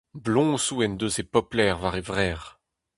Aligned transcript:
Bloñsoù 0.25 0.77
en 0.85 0.93
deus 0.99 1.15
e 1.21 1.23
pep 1.31 1.49
lec'h 1.55 1.79
war 1.81 1.95
e 2.01 2.03
vrec'h. 2.09 2.49